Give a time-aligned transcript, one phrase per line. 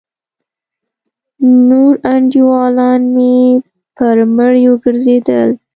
[1.67, 3.35] نور انډيولان مې
[3.95, 5.49] پر مړيو گرځېدل.